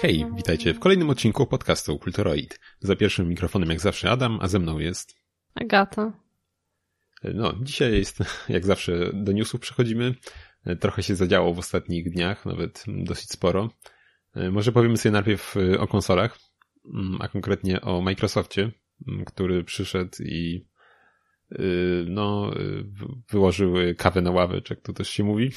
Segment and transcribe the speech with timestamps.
[0.00, 2.60] Hej, witajcie w kolejnym odcinku podcastu Kulturoid.
[2.80, 5.14] Za pierwszym mikrofonem jak zawsze Adam, a ze mną jest...
[5.54, 6.12] Agata.
[7.34, 8.18] No, dzisiaj jest,
[8.48, 10.14] jak zawsze, do newsów przechodzimy.
[10.80, 13.70] Trochę się zadziało w ostatnich dniach, nawet dosyć sporo.
[14.52, 16.38] Może powiemy sobie najpierw o konsolach,
[17.20, 18.70] a konkretnie o Microsoftie,
[19.26, 20.69] który przyszedł i Y,
[22.06, 22.84] no, y,
[23.30, 25.50] wyłożyły kawę na ławę, czy jak to też się mówi.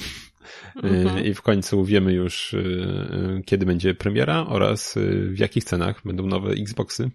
[0.82, 1.24] Mhm.
[1.24, 4.98] I w końcu wiemy już, y, kiedy będzie premiera oraz
[5.30, 7.10] w jakich cenach będą nowe Xboxy.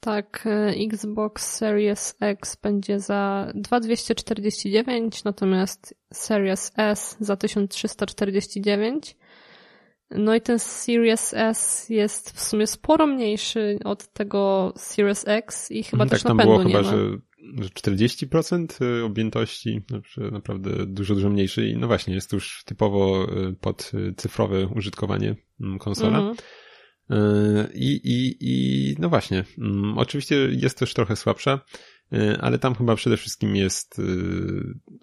[0.00, 0.48] Tak,
[0.86, 9.16] Xbox Series X będzie za 2249, natomiast Series S za 1349.
[10.10, 15.82] No i ten Series S jest w sumie sporo mniejszy od tego Series X i
[15.82, 16.98] chyba tak też tam napędu było nie chyba, ma.
[17.62, 19.82] że 40% y, objętości,
[20.32, 25.36] naprawdę dużo, dużo mniejszy i no właśnie, jest już typowo y, pod y, cyfrowe użytkowanie
[25.60, 26.18] mm, konsola.
[26.18, 26.36] Mhm.
[27.74, 31.60] I, i, I no właśnie, mm, oczywiście jest też trochę słabsza,
[32.40, 34.00] ale tam chyba przede wszystkim jest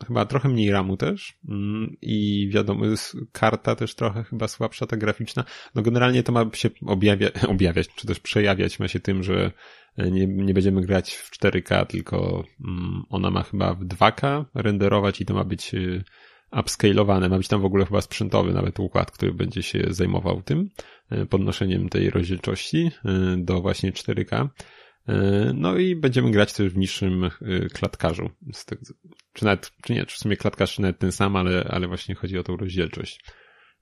[0.08, 4.98] chyba trochę mniej ramu też mm, i wiadomo, jest karta też trochę chyba słabsza, ta
[4.98, 5.44] graficzna.
[5.76, 9.52] No generalnie to ma się objawia, objawiać, czy też przejawiać ma się tym, że
[9.98, 15.26] nie, nie będziemy grać w 4K, tylko mm, ona ma chyba w 2K renderować i
[15.26, 16.04] to ma być y,
[16.52, 17.30] upscalowane.
[17.30, 20.70] Ma być tam w ogóle chyba sprzętowy nawet układ, który będzie się zajmował tym
[21.12, 24.48] y, podnoszeniem tej rozdzielczości y, do właśnie 4K.
[25.54, 27.30] No i będziemy grać też w niższym
[27.74, 28.30] klatkarzu.
[29.34, 32.38] Czy nawet, czy nie, czy w sumie klatkarz nawet ten sam, ale, ale właśnie chodzi
[32.38, 33.22] o tą rozdzielczość.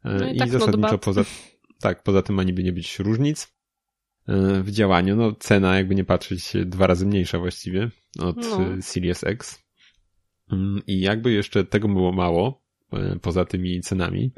[0.03, 1.23] No i, I tak zasadniczo poza,
[1.81, 3.55] tak, poza tym ma niby nie być różnic.
[4.27, 5.15] E, w działaniu.
[5.15, 8.61] No cena, jakby nie patrzeć, dwa razy mniejsza właściwie od no.
[8.61, 9.63] E, Series X.
[10.51, 14.31] Mm, I jakby jeszcze tego było mało, e, poza tymi cenami,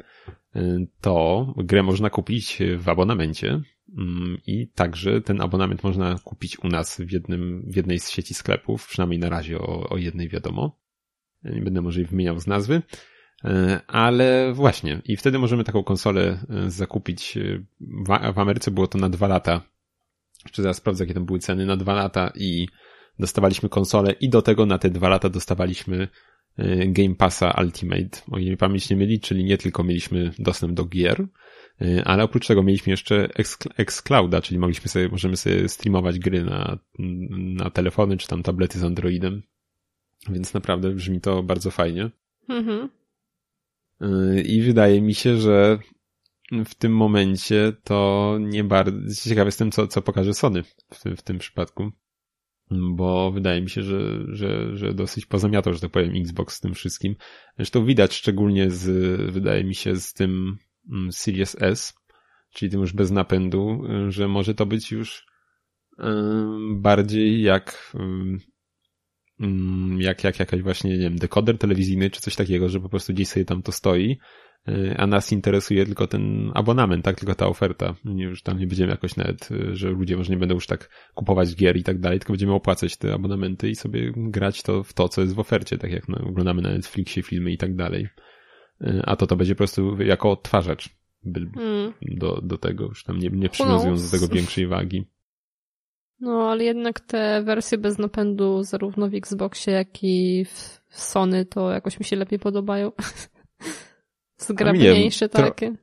[1.00, 3.60] to grę można kupić w abonamencie
[4.46, 8.86] i także ten abonament można kupić u nas w, jednym, w jednej z sieci sklepów,
[8.86, 10.78] przynajmniej na razie o, o jednej wiadomo.
[11.44, 12.82] Nie będę może wymieniał z nazwy.
[13.86, 17.38] Ale właśnie, i wtedy możemy taką konsolę zakupić.
[17.80, 19.62] W, w Ameryce było to na dwa lata
[20.44, 22.68] jeszcze zaraz sprawdzę, jakie tam były ceny na dwa lata i
[23.18, 26.08] dostawaliśmy konsolę i do tego na te dwa lata dostawaliśmy
[26.56, 30.84] e, Game Passa Ultimate, o ile pamięć nie mieli, czyli nie tylko mieliśmy dostęp do
[30.84, 31.26] gier, e,
[32.04, 33.28] ale oprócz tego mieliśmy jeszcze
[33.76, 36.78] xClouda, czyli mogliśmy sobie, możemy sobie streamować gry na,
[37.28, 39.42] na telefony czy tam tablety z Androidem,
[40.28, 42.10] więc naprawdę brzmi to bardzo fajnie.
[42.48, 42.88] Mhm.
[44.00, 45.78] E, I wydaje mi się, że
[46.64, 50.62] w tym momencie to nie bardzo ciekawy jestem, co, co pokaże Sony
[50.92, 51.90] w tym, w tym przypadku.
[52.70, 56.74] Bo wydaje mi się, że, że, że dosyć pozamiatał, że tak powiem, Xbox z tym
[56.74, 57.16] wszystkim.
[57.56, 58.90] Zresztą widać szczególnie z,
[59.32, 60.58] wydaje mi się, z tym
[61.10, 61.94] Series S,
[62.54, 65.26] czyli tym już bez napędu, że może to być już
[66.74, 67.96] bardziej jak
[69.98, 73.28] jak, jak jakaś właśnie, nie wiem, dekoder telewizyjny czy coś takiego, że po prostu gdzieś
[73.28, 74.18] sobie tam to stoi
[74.68, 77.94] Y, a nas interesuje tylko ten abonament, tak, tylko ta oferta.
[78.04, 81.54] Już tam nie będziemy jakoś nawet, y, że ludzie może nie będą już tak kupować
[81.54, 85.08] gier i tak dalej, tylko będziemy opłacać te abonamenty i sobie grać to w to,
[85.08, 88.08] co jest w ofercie, tak jak no, oglądamy na Netflixie filmy i tak dalej.
[88.82, 90.88] Y, a to to będzie po prostu jako odtwarzacz
[91.26, 91.92] mm.
[92.02, 95.06] do, do tego, już tam nie, nie przywiązując do tego większej wagi.
[96.20, 101.70] No, ale jednak te wersje bez napędu zarówno w Xboxie, jak i w Sony to
[101.70, 102.92] jakoś mi się lepiej podobają.
[104.38, 105.74] Zgrabniejsze takie.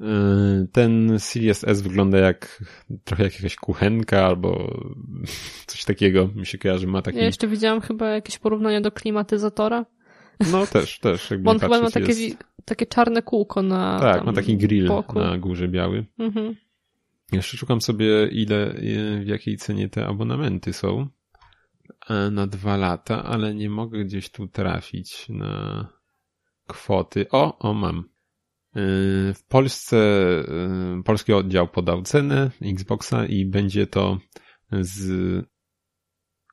[0.00, 2.64] Y, ten Series S wygląda jak
[3.04, 4.76] trochę jak jakaś kuchenka albo
[5.66, 6.28] coś takiego.
[6.34, 7.18] Mi się kojarzy, ma taki...
[7.18, 9.86] Ja jeszcze widziałam chyba jakieś porównanie do klimatyzatora.
[10.52, 11.32] No też, też.
[11.38, 12.44] Bo on chyba ma takie, jest...
[12.64, 15.18] takie czarne kółko na Tak, ma taki grill boku.
[15.18, 16.06] na górze biały.
[16.18, 16.54] Mhm.
[17.32, 18.74] Jeszcze szukam sobie ile,
[19.20, 21.08] w jakiej cenie te abonamenty są
[22.10, 25.86] e, na dwa lata, ale nie mogę gdzieś tu trafić na
[26.66, 27.26] kwoty.
[27.30, 27.98] O, o mam.
[27.98, 29.96] Y, w Polsce
[31.04, 34.18] polski oddział podał cenę Xboxa i będzie to
[34.72, 35.46] z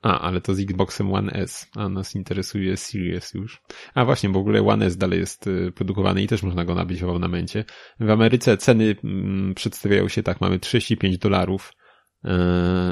[0.04, 3.62] a, ale to z Xboxem One S, a nas interesuje Series już.
[3.94, 7.02] A właśnie, w ogóle One S dalej jest y, produkowany i też można go nabyć
[7.02, 7.66] w abonamencie.
[8.00, 11.74] W Ameryce ceny mm, przedstawiają się tak, mamy 35 dolarów,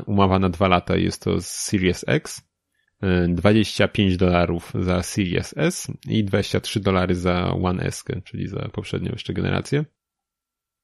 [0.05, 2.41] umowa na dwa lata, jest to Series X,
[3.29, 9.33] 25 dolarów za Series S i 23 dolary za One S, czyli za poprzednią jeszcze
[9.33, 9.85] generację.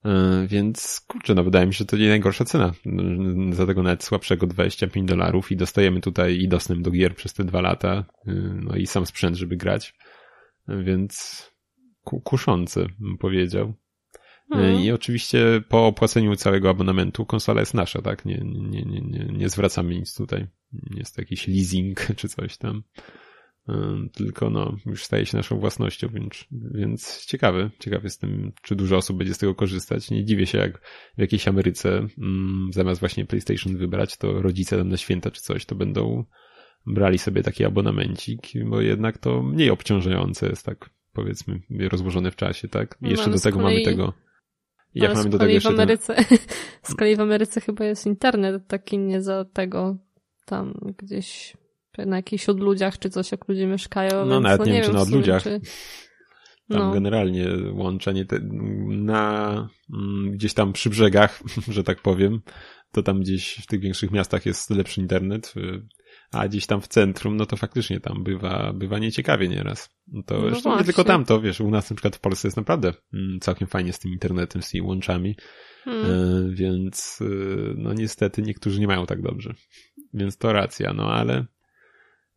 [0.07, 2.73] E, więc kurczę, no wydaje mi się, że to nie najgorsza cena.
[3.51, 7.43] Za tego nawet słabszego 25 dolarów i dostajemy tutaj i dostęp do gier przez te
[7.43, 9.95] dwa lata, e, no i sam sprzęt, żeby grać.
[10.67, 11.43] Więc
[12.23, 13.73] kuszące, bym powiedział.
[14.51, 14.79] Mhm.
[14.79, 18.25] I oczywiście po opłaceniu całego abonamentu konsola jest nasza, tak?
[18.25, 20.47] Nie, nie, nie, nie, nie zwracamy nic tutaj.
[20.95, 22.83] Jest to jakiś leasing czy coś tam.
[24.13, 27.71] Tylko no, już staje się naszą własnością, więc, więc ciekawy.
[27.79, 30.11] Ciekawy jestem, czy dużo osób będzie z tego korzystać.
[30.11, 30.81] Nie dziwię się, jak
[31.17, 35.65] w jakiejś Ameryce mm, zamiast właśnie PlayStation wybrać, to rodzice tam na święta czy coś,
[35.65, 36.25] to będą
[36.85, 42.67] brali sobie taki abonamencik, bo jednak to mniej obciążające jest tak, powiedzmy, rozłożone w czasie,
[42.67, 42.97] tak?
[43.01, 43.73] I no, jeszcze no, do tego kolei...
[43.73, 44.13] mamy tego
[44.95, 46.37] jak mamy do tego jeszcze w Ameryce, ten...
[46.91, 49.97] Z kolei w Ameryce chyba jest internet taki nie za tego
[50.45, 51.57] tam gdzieś
[52.05, 54.25] na jakichś odludziach czy coś, jak ludzie mieszkają.
[54.25, 55.43] No nawet no, nie, wiem, czy na odludziach.
[55.43, 55.61] Czy...
[56.69, 56.91] Tam no.
[56.91, 58.39] generalnie łączenie te,
[58.87, 62.41] na mm, gdzieś tam przy brzegach, że tak powiem,
[62.91, 65.87] to tam gdzieś w tych większych miastach jest lepszy internet, y,
[66.31, 69.89] a gdzieś tam w centrum, no to faktycznie tam bywa, bywa nieciekawie nieraz.
[70.07, 72.47] No to no zresztą nie tylko tam, to wiesz, u nas na przykład w Polsce
[72.47, 75.35] jest naprawdę mm, całkiem fajnie z tym internetem, z tymi łączami,
[75.83, 76.05] hmm.
[76.05, 79.53] E, więc y, no niestety niektórzy nie mają tak dobrze.
[80.13, 81.45] Więc to racja, no ale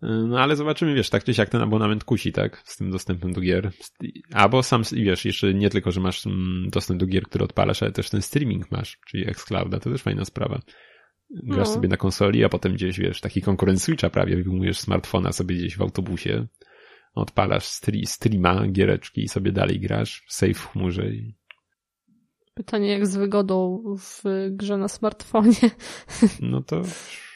[0.02, 2.62] no ale zobaczymy, wiesz, tak czy siak ten abonament kusi, tak?
[2.64, 3.70] Z tym dostępem do gier.
[4.32, 7.92] Albo sam, wiesz, jeszcze nie tylko, że masz mm, dostęp do gier, które odpalasz, ale
[7.92, 10.60] też ten streaming masz, czyli Xclouda, to też fajna sprawa.
[11.30, 11.74] Grasz no.
[11.74, 15.76] sobie na konsoli, a potem gdzieś, wiesz, taki konkurent Switcha prawie, wyjmujesz smartfona sobie gdzieś
[15.76, 16.46] w autobusie,
[17.14, 17.64] odpalasz
[18.04, 21.10] streama, giereczki i sobie dalej grasz, save w chmurze.
[21.10, 21.34] I...
[22.54, 25.70] Pytanie jak z wygodą w grze na smartfonie.
[26.40, 26.82] No to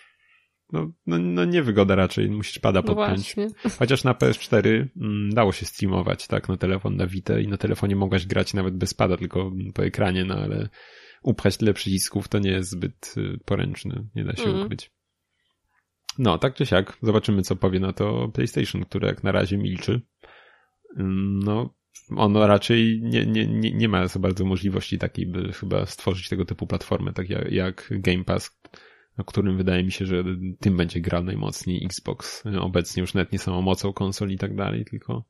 [0.74, 3.36] no, no, no nie wygoda raczej, musisz pada no podpiąć.
[3.36, 7.56] No Chociaż na PS4 mm, dało się streamować, tak, na telefon, na Vita i na
[7.56, 10.68] telefonie mogłaś grać nawet bez pada, tylko po ekranie, no ale
[11.22, 14.62] upchać tyle przycisków to nie jest zbyt y, poręczne, nie da się mm.
[14.62, 14.90] ukryć.
[16.18, 20.00] No, tak czy siak, zobaczymy co powie na to PlayStation, które jak na razie milczy.
[21.44, 21.74] No,
[22.16, 26.44] ono raczej nie, nie, nie, nie ma za bardzo możliwości takiej, by chyba stworzyć tego
[26.44, 28.60] typu platformę, tak jak, jak Game Pass,
[29.18, 30.24] na którym wydaje mi się, że
[30.60, 32.44] tym będzie grał najmocniej Xbox.
[32.60, 35.24] Obecnie już nawet nie samą mocą konsol i tak dalej, tylko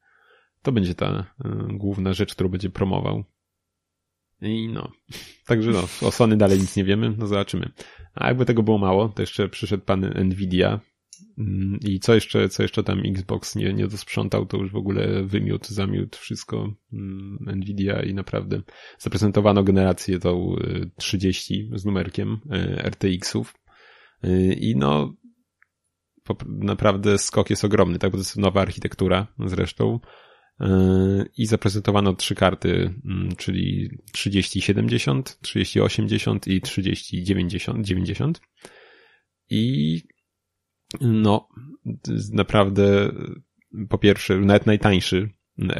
[0.63, 3.25] to będzie ta y, główna rzecz, którą będzie promował.
[4.43, 4.93] I no,
[5.47, 7.73] także no, o Sony dalej nic nie wiemy, no zobaczymy.
[8.15, 10.81] A jakby tego było mało, to jeszcze przyszedł pan Nvidia
[11.39, 15.25] mm, i co jeszcze, co jeszcze tam Xbox nie, nie dosprzątał, to już w ogóle
[15.25, 18.63] wymiótł, zamiótł wszystko mm, Nvidia i naprawdę
[18.99, 20.57] zaprezentowano generację tą
[20.97, 23.55] 30 y, z numerkiem y, RTX-ów
[24.61, 25.15] i no,
[26.47, 30.01] naprawdę skok jest ogromny, tak, bo to jest nowa architektura zresztą.
[31.37, 37.87] I zaprezentowano trzy karty, mm, czyli 3070, 3080 i 3090.
[37.87, 38.41] 90.
[39.51, 40.03] I
[41.01, 41.49] no,
[42.33, 43.13] naprawdę
[43.89, 45.31] po pierwsze, nawet najtańszy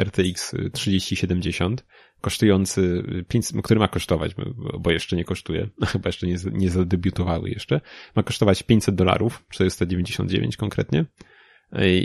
[0.05, 1.87] RTX 3070
[2.21, 4.35] kosztujący, 5, który ma kosztować,
[4.81, 7.81] bo jeszcze nie kosztuje, chyba jeszcze nie, nie zadebiutowały jeszcze,
[8.17, 11.05] ma kosztować 500 dolarów, 499 konkretnie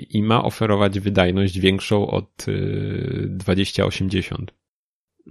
[0.10, 2.46] i ma oferować wydajność większą od
[3.28, 4.54] 2080 y,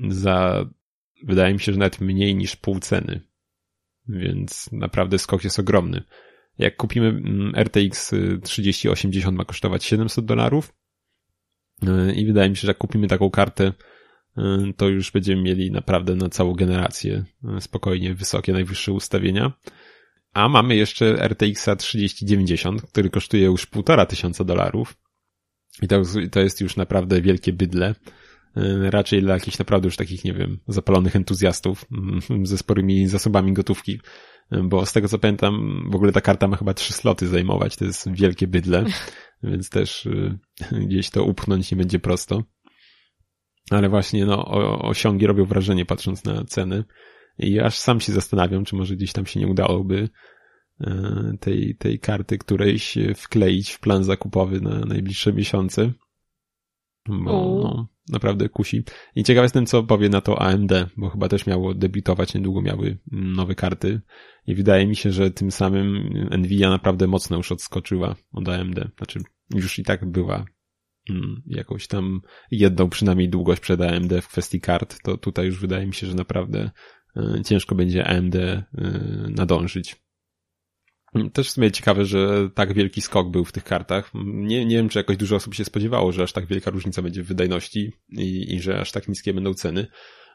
[0.09, 0.67] za,
[1.23, 3.20] wydaje mi się, że nawet mniej niż pół ceny,
[4.08, 6.03] więc naprawdę skok jest ogromny.
[6.58, 10.75] Jak kupimy mm, RTX 3080 ma kosztować 700 dolarów
[12.17, 13.73] i wydaje mi się, że jak kupimy taką kartę
[14.77, 17.25] to już będziemy mieli naprawdę na całą generację
[17.57, 19.53] y, spokojnie wysokie, najwyższe ustawienia.
[20.33, 24.97] A mamy jeszcze RTX 3090, który kosztuje już półtora tysiąca dolarów.
[25.83, 27.95] I to, to jest już naprawdę wielkie bydle.
[28.57, 31.85] Y, raczej dla jakichś naprawdę już takich, nie wiem, zapalonych entuzjastów
[32.43, 34.01] ze sporymi zasobami gotówki.
[34.63, 37.77] Bo z tego co pamiętam, w ogóle ta karta ma chyba trzy sloty zajmować.
[37.77, 38.85] To jest wielkie bydle,
[39.43, 40.09] więc też
[40.73, 42.43] gdzieś to upchnąć nie będzie prosto.
[43.70, 44.44] Ale właśnie no,
[44.82, 46.84] osiągi robią wrażenie patrząc na ceny
[47.39, 50.08] i aż sam się zastanawiam, czy może gdzieś tam się nie udałoby
[50.81, 55.93] e, tej, tej karty którejś wkleić w plan zakupowy na najbliższe miesiące.
[57.08, 57.32] Bo
[57.65, 58.84] no, naprawdę kusi.
[59.15, 62.98] I ciekaw jestem, co powie na to AMD, bo chyba też miało debiutować, niedługo miały
[63.13, 64.01] nowe karty.
[64.46, 66.08] I wydaje mi się, że tym samym
[66.39, 68.79] Nvidia naprawdę mocno już odskoczyła od AMD.
[68.96, 69.20] Znaczy,
[69.55, 70.57] już i tak była Mm,
[71.46, 75.94] jakąś tam jedną przynajmniej długość przed AMD w kwestii kart, to tutaj już wydaje mi
[75.94, 76.70] się, że naprawdę
[77.17, 78.65] e, ciężko będzie AMD e,
[79.29, 79.96] nadążyć.
[81.32, 84.10] Też w sumie ciekawe, że tak wielki skok był w tych kartach.
[84.24, 87.22] Nie, nie wiem, czy jakoś dużo osób się spodziewało, że aż tak wielka różnica będzie
[87.22, 89.86] w wydajności i, i że aż tak niskie będą ceny.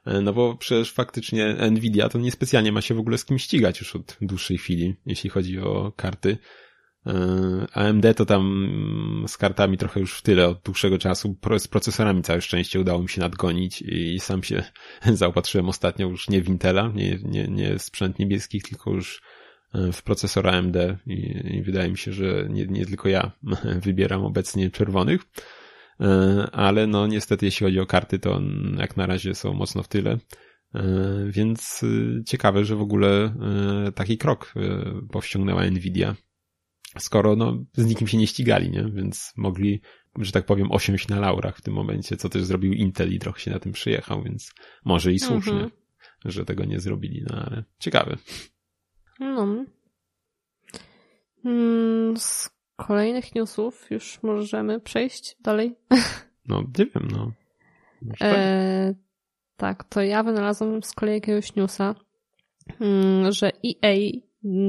[0.06, 3.80] E, no bo przecież faktycznie Nvidia to niespecjalnie ma się w ogóle z kim ścigać
[3.80, 6.38] już od dłuższej chwili, jeśli chodzi o karty.
[7.74, 11.36] AMD to tam z kartami trochę już w tyle od dłuższego czasu.
[11.58, 14.64] Z procesorami całe szczęście udało mi się nadgonić i sam się
[15.14, 19.22] zaopatrzyłem ostatnio już nie w Intela, nie, nie, nie sprzęt niebieskich, tylko już
[19.94, 23.32] w procesor AMD i, i wydaje mi się, że nie, nie tylko ja
[23.86, 25.22] wybieram obecnie czerwonych.
[26.52, 28.42] Ale no niestety jeśli chodzi o karty, to
[28.78, 30.18] jak na razie są mocno w tyle.
[31.28, 31.86] Więc
[32.26, 33.36] ciekawe, że w ogóle
[33.96, 34.54] taki krok
[35.12, 36.16] powściągnęła Nvidia
[37.00, 38.86] skoro no, z nikim się nie ścigali, nie?
[38.94, 39.82] Więc mogli,
[40.20, 43.40] że tak powiem, osiąść na laurach w tym momencie, co też zrobił Intel i trochę
[43.40, 44.54] się na tym przyjechał, więc
[44.86, 45.72] może i słusznie, mhm.
[46.26, 48.18] że tego nie zrobili, no ale ciekawe.
[49.20, 49.66] No.
[51.46, 55.76] Mm, z kolejnych newsów już możemy przejść dalej.
[56.48, 57.32] No, nie wiem, no.
[58.22, 58.94] E,
[59.58, 61.96] tak, to ja wynalazłam z kolei jakiegoś newsa,
[62.80, 63.96] mm, że EA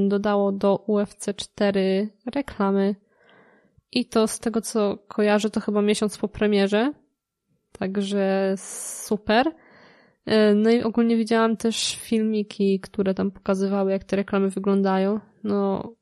[0.07, 2.95] dodało do UFC 4 reklamy.
[3.91, 6.93] I to z tego co kojarzę, to chyba miesiąc po premierze.
[7.71, 9.51] Także super.
[10.25, 15.19] E, no i ogólnie widziałam też filmiki, które tam pokazywały, jak te reklamy wyglądają.
[15.43, 15.93] No,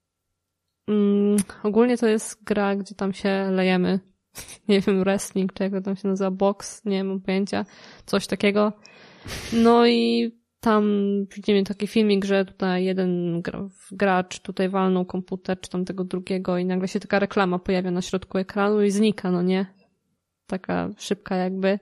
[0.88, 4.00] mm, ogólnie to jest gra, gdzie tam się lejemy.
[4.68, 7.66] Nie wiem, wrestling, czy jak to tam się nazywa, box, nie mam pojęcia.
[8.06, 8.74] Coś takiego.
[9.54, 10.32] No i
[10.64, 10.86] tam
[11.36, 13.42] widzimy taki filmik, że tutaj jeden
[13.92, 18.02] gracz tutaj walnął komputer, czy tam tego drugiego i nagle się taka reklama pojawia na
[18.02, 19.66] środku ekranu i znika, no nie?
[20.48, 21.80] Taka szybka jakby.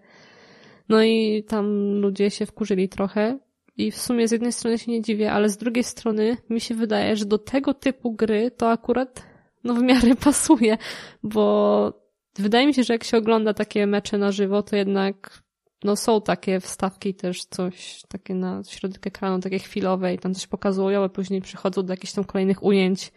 [0.90, 3.40] No i tam ludzie się wkurzyli trochę
[3.78, 6.76] i w sumie z jednej strony się nie dziwię, ale z drugiej strony mi się
[6.76, 9.24] wydaje, że do tego typu gry to akurat
[9.64, 10.78] no w miarę pasuje,
[11.24, 11.94] bo
[12.36, 15.44] wydaje mi się, że jak się ogląda takie mecze na żywo, to jednak
[15.84, 20.48] no są takie wstawki też, coś takie na środek ekranu, takie chwilowe i tam coś
[20.48, 23.12] pokazują, a później przychodzą do jakichś tam kolejnych ujęć,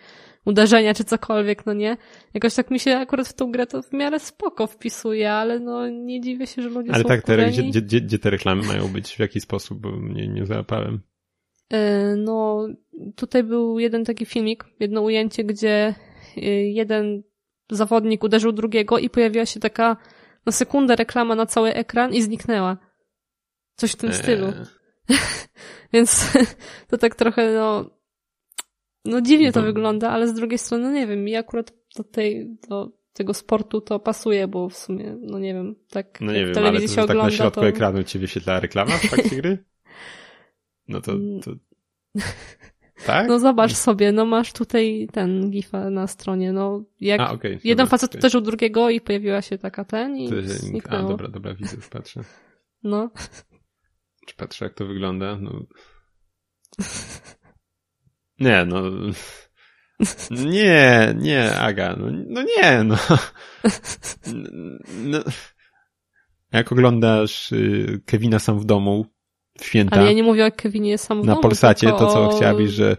[0.44, 1.96] uderzenia czy cokolwiek, no nie?
[2.34, 5.88] Jakoś tak mi się akurat w tą grę to w miarę spoko wpisuje, ale no
[5.88, 8.88] nie dziwię się, że ludzie ale są tak, te, gdzie, gdzie, gdzie te reklamy mają
[8.88, 9.16] być?
[9.16, 9.78] W jaki sposób?
[9.78, 11.00] Bo nie, nie załapałem.
[11.72, 12.68] E, no,
[13.16, 15.94] tutaj był jeden taki filmik, jedno ujęcie, gdzie
[16.36, 17.22] e, jeden
[17.70, 19.96] zawodnik uderzył drugiego i pojawiła się taka
[20.46, 22.76] na sekundę reklama na cały ekran i zniknęła.
[23.76, 24.16] Coś w tym eee.
[24.16, 24.52] stylu.
[25.92, 26.32] Więc
[26.90, 27.90] to tak trochę, no,
[29.04, 32.56] no dziwnie to wygląda, ale z drugiej strony, no nie wiem, mi akurat do tej,
[32.68, 36.64] do tego sportu to pasuje, bo w sumie, no nie wiem, tak No nie wiem,
[36.64, 37.68] ale to, się ogląda, tak na środku to...
[37.68, 39.58] ekranu ci wyświetla reklama w trakcie gry?
[40.88, 41.12] No to...
[41.12, 41.40] Mm.
[41.40, 41.50] to...
[43.06, 43.28] Tak?
[43.28, 47.84] No zobacz sobie, no masz tutaj ten gifa na stronie, no jak A, okay, jeden
[47.84, 48.18] dobra, facet okay.
[48.18, 51.04] uderzył drugiego i pojawiła się taka ten i Ty, zniknęło.
[51.04, 52.20] A, dobra, dobra, widzę, patrzę.
[52.82, 53.10] No.
[54.26, 55.36] Czy patrzę jak to wygląda?
[55.40, 55.66] No.
[58.40, 58.82] Nie, no...
[60.30, 62.96] Nie, nie, Aga, no, no nie, no.
[65.04, 65.18] no.
[66.52, 69.06] Jak oglądasz y, Kevina sam w domu,
[69.60, 69.96] święta.
[69.96, 72.96] Ale ja nie mówię o Kevinie sam Na Polsacie to, co chciałabyś, że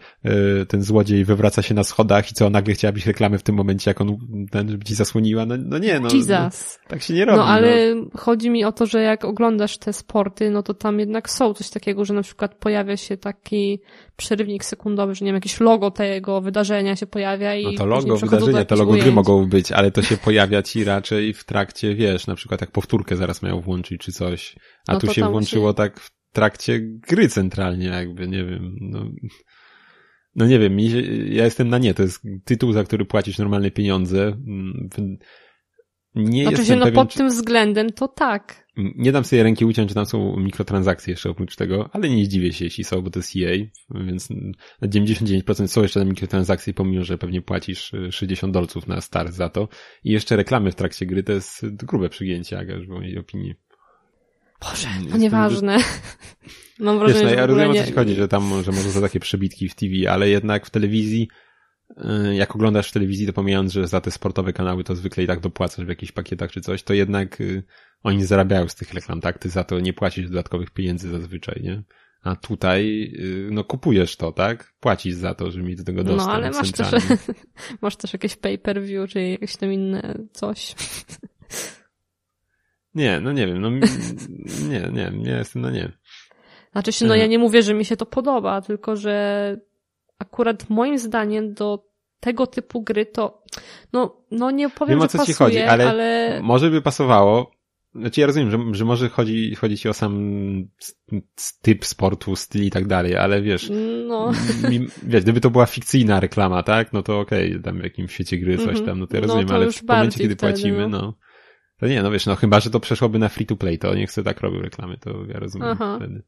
[0.62, 3.90] y, ten złodziej wywraca się na schodach i co, nagle chciałabyś reklamy w tym momencie,
[3.90, 4.18] jak on
[4.52, 5.46] ten, żeby ci zasłoniła.
[5.46, 6.10] No, no nie, no.
[6.14, 6.80] Jesus.
[6.84, 7.38] No, tak się nie robi.
[7.38, 8.06] No ale no.
[8.18, 11.70] chodzi mi o to, że jak oglądasz te sporty, no to tam jednak są coś
[11.70, 13.80] takiego, że na przykład pojawia się taki
[14.16, 18.18] przerywnik sekundowy, że nie wiem, jakieś logo tego wydarzenia się pojawia i No to logo
[18.18, 19.04] wydarzenia, to logo ujęć.
[19.04, 22.72] gry mogą być, ale to się pojawia ci raczej w trakcie, wiesz, na przykład jak
[22.72, 24.56] powtórkę zaraz mają włączyć czy coś.
[24.88, 25.74] A no tu się włączyło się...
[25.74, 29.12] tak w trakcie gry centralnie, jakby, nie wiem, no,
[30.36, 30.80] no nie wiem,
[31.30, 34.28] ja jestem na nie, to jest tytuł, za który płacisz normalne pieniądze.
[34.28, 34.90] Mm,
[36.16, 37.18] nie znaczy jestem się, no pewien, pod czy...
[37.18, 38.66] tym względem to tak.
[38.78, 42.54] Nie dam sobie ręki uciąć, czy tam są mikrotransakcje jeszcze oprócz tego, ale nie zdziwię
[42.54, 43.66] się, jeśli są, bo to jest EA,
[44.06, 44.30] więc
[44.82, 49.68] na 99% są jeszcze mikrotransakcje, pomimo, że pewnie płacisz 60 dolców na start za to.
[50.04, 53.56] I jeszcze reklamy w trakcie gry to jest grube przygięcie, Agaż, w mojej opinii.
[54.62, 55.78] Boże, no nieważne.
[56.80, 57.80] Mam wrażenie, Wiesz, no, ja rozumiem nie...
[57.80, 60.66] o co ci chodzi, że tam że może to takie przebitki w TV, ale jednak
[60.66, 61.30] w telewizji,
[61.92, 65.28] y, jak oglądasz w telewizji, to pomijając, że za te sportowe kanały to zwykle i
[65.28, 67.64] tak dopłacasz w jakichś pakietach czy coś, to jednak y,
[68.04, 69.40] oni zarabiają z tych reklam, tak?
[69.40, 71.84] Ty za to nie płacisz dodatkowych pieniędzy zazwyczaj, nie?
[72.22, 74.74] A tutaj, y, no kupujesz to, tak?
[74.80, 76.28] Płacisz za to, żeby mieć do tego no, dostęp.
[76.28, 76.88] No, ale masz też,
[77.82, 80.76] masz też jakieś pay-per-view, czy jakieś tam inne coś.
[82.96, 83.70] Nie, no nie wiem, no
[84.72, 85.92] nie, nie, nie jestem na nie.
[86.72, 89.58] Znaczy się, no ja nie mówię, że mi się to podoba, tylko że
[90.20, 91.86] akurat moim zdaniem do
[92.20, 93.44] tego typu gry to,
[93.94, 97.52] no, no nie powiem, Wiem, o co pasuje, ci chodzi, ale, ale, może by pasowało,
[97.96, 100.14] znaczy ja rozumiem, że, że może chodzi, chodzi ci o sam
[101.62, 103.72] typ sportu, styl i tak dalej, ale wiesz,
[104.08, 104.32] no.
[104.70, 108.14] mi, wiesz, gdyby to była fikcyjna reklama, tak, no to okej, okay, tam w jakimś
[108.14, 108.86] świecie gry coś mhm.
[108.86, 111.14] tam, no to ja no rozumiem, no to ale w momencie, kiedy wtedy, płacimy, no.
[111.82, 111.88] No.
[111.88, 114.08] To nie, no wiesz, no chyba, że to przeszłoby na free to play, to nie
[114.08, 115.96] chcę tak robić reklamy, to ja rozumiem Aha.
[115.98, 116.24] wtedy.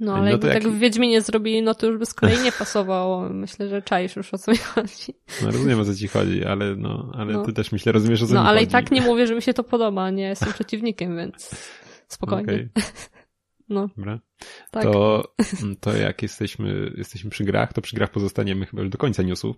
[0.00, 2.52] No, ale no jakby tak w Wiedźminie zrobili, no to już by z kolei nie
[2.52, 3.28] pasowało.
[3.28, 5.14] Myślę, że czaisz już o co mi chodzi.
[5.42, 7.44] No rozumiem o co ci chodzi, ale no, ale no.
[7.44, 8.46] ty też myślę, rozumiesz o co no, mi chodzi.
[8.46, 11.50] No, ale i tak nie mówię, że mi się to podoba, nie jestem przeciwnikiem, więc
[12.08, 12.44] spokojnie.
[12.44, 12.70] Okay.
[13.68, 13.88] No.
[13.96, 14.20] Dobra.
[14.70, 14.82] Tak.
[14.82, 15.24] To,
[15.80, 19.56] to jak jesteśmy, jesteśmy przy grach, to przy grach pozostaniemy chyba już do końca newsów.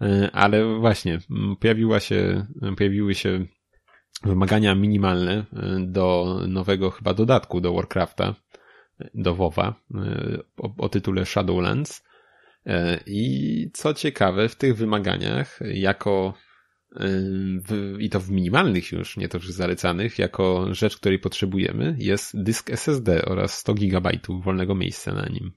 [0.00, 1.18] E, ale właśnie,
[1.60, 2.46] pojawiła się,
[2.76, 3.46] pojawiły się
[4.24, 8.34] wymagania minimalne e, do nowego chyba dodatku do Warcrafta,
[9.14, 12.06] do WoWa e, o, o tytule Shadowlands.
[13.06, 16.34] I co ciekawe, w tych wymaganiach, jako
[17.68, 22.42] w, i to w minimalnych już, nie to już zalecanych, jako rzecz, której potrzebujemy, jest
[22.42, 25.52] dysk SSD oraz 100 GB wolnego miejsca na nim.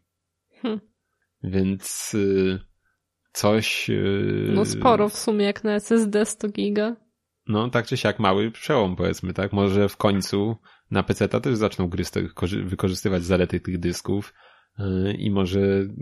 [0.62, 0.80] Hm.
[1.44, 2.16] Więc
[3.34, 3.90] coś.
[4.54, 6.96] No sporo w sumie, jak na SSD 100 giga.
[7.50, 9.54] No, tak czy siak mały przełom, powiedzmy, tak?
[9.54, 10.58] Może w końcu
[10.92, 12.04] na PC też zaczną gry
[12.64, 14.34] wykorzystywać zalety tych dysków
[14.80, 15.60] y, i może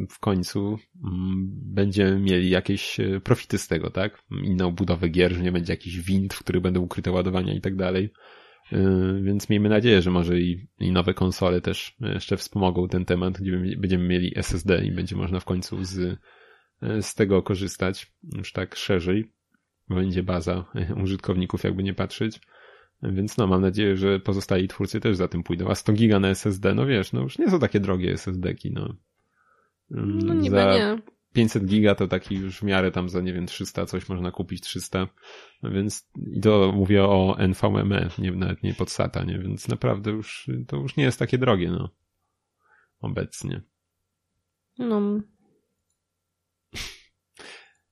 [0.10, 4.24] w końcu mm, będziemy mieli jakieś e, profity z tego, tak?
[4.44, 7.76] Inną budowę gier, że nie będzie jakiś wind, w których będą ukryte ładowania i tak
[7.76, 8.14] dalej.
[8.74, 13.42] Y, więc miejmy nadzieję, że może i, i nowe konsole też jeszcze wspomogą ten temat,
[13.42, 16.20] gdzie będziemy mieli SSD i będzie można w końcu z,
[16.82, 19.37] e, z tego korzystać już tak szerzej.
[19.90, 20.66] Będzie baza
[21.04, 22.40] użytkowników, jakby nie patrzeć.
[23.04, 25.70] Więc no, mam nadzieję, że pozostali twórcy też za tym pójdą.
[25.70, 28.96] A 100 giga na SSD, no wiesz, no już nie są takie drogie SSD-ki, no.
[29.92, 30.98] Mm, no niby za nie.
[31.34, 34.62] 500 giga to taki już w miarę tam za, nie wiem, 300 coś można kupić,
[34.62, 35.08] 300.
[35.64, 39.40] No więc i to mówię o NVMe, nie, nawet nie pod SATA, nie?
[39.40, 41.90] Więc naprawdę już, to już nie jest takie drogie, no.
[43.02, 43.62] Obecnie.
[44.80, 45.22] No.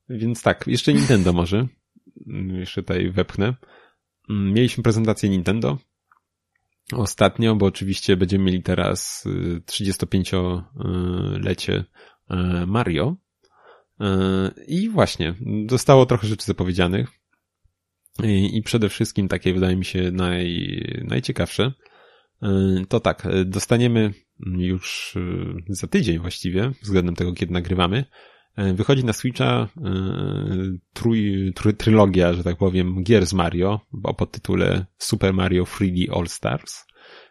[0.08, 1.66] Więc tak, jeszcze Nintendo może.
[2.52, 3.54] Jeszcze tutaj wepchnę.
[4.30, 5.78] Mm, mieliśmy prezentację Nintendo
[6.92, 9.24] ostatnio, bo oczywiście będziemy mieli teraz
[9.66, 11.84] 35-lecie y,
[12.34, 13.16] y, Mario.
[14.00, 14.04] Y,
[14.66, 15.34] I właśnie,
[15.70, 17.08] zostało trochę rzeczy zapowiedzianych.
[18.52, 21.72] I przede wszystkim takie wydaje mi się naj, najciekawsze.
[22.88, 25.14] To tak, dostaniemy już
[25.68, 28.04] za tydzień właściwie, względem tego, kiedy nagrywamy,
[28.56, 29.68] wychodzi na Switcha e,
[30.92, 36.28] trój, trój, trylogia, że tak powiem, gier z Mario o podtytule Super Mario 3D All
[36.28, 36.86] Stars.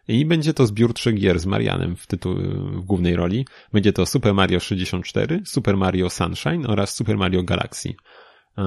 [0.08, 2.36] I będzie to zbiór trzech gier z Marianem w, tytuł,
[2.72, 3.46] w głównej roli.
[3.74, 7.94] Będzie to Super Mario 64, Super Mario Sunshine oraz Super Mario Galaxy.
[8.58, 8.64] E,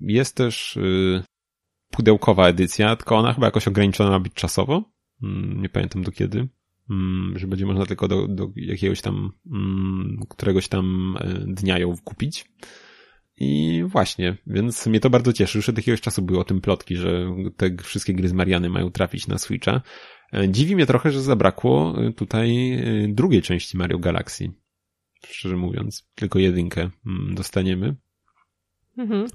[0.00, 0.78] jest też
[1.90, 4.92] pudełkowa edycja, tylko ona chyba jakoś ograniczona ma być czasowo.
[5.22, 6.48] Mm, nie pamiętam do kiedy.
[6.90, 11.96] Mm, że będzie można tylko do, do jakiegoś tam, mm, któregoś tam e, dnia ją
[12.04, 12.44] kupić.
[13.36, 15.58] I właśnie, więc mnie to bardzo cieszy.
[15.58, 18.90] Już od jakiegoś czasu były o tym plotki, że te wszystkie gry z Mariany mają
[18.90, 19.82] trafić na Switcha.
[20.32, 24.52] E, dziwi mnie trochę, że zabrakło e, tutaj drugiej części Mario Galaxy.
[25.26, 27.96] Szczerze mówiąc, tylko jedynkę mm, dostaniemy.
[28.98, 29.26] Mhm.